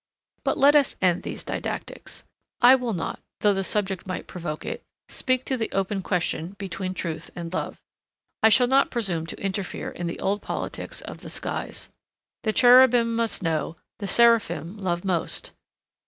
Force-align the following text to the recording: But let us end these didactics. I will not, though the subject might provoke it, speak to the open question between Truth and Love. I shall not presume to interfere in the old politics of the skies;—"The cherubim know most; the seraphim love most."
But 0.43 0.57
let 0.57 0.75
us 0.75 0.95
end 0.99 1.21
these 1.21 1.43
didactics. 1.43 2.23
I 2.59 2.73
will 2.73 2.93
not, 2.95 3.19
though 3.41 3.53
the 3.53 3.63
subject 3.63 4.07
might 4.07 4.25
provoke 4.25 4.65
it, 4.65 4.81
speak 5.09 5.45
to 5.45 5.57
the 5.57 5.71
open 5.73 6.01
question 6.01 6.55
between 6.57 6.95
Truth 6.95 7.29
and 7.35 7.53
Love. 7.53 7.77
I 8.41 8.49
shall 8.49 8.65
not 8.65 8.89
presume 8.89 9.27
to 9.27 9.39
interfere 9.39 9.91
in 9.91 10.07
the 10.07 10.19
old 10.19 10.41
politics 10.41 11.01
of 11.01 11.19
the 11.19 11.29
skies;—"The 11.29 12.51
cherubim 12.51 13.15
know 13.15 13.15
most; 13.15 13.79
the 13.99 14.07
seraphim 14.07 14.75
love 14.77 15.05
most." 15.05 15.51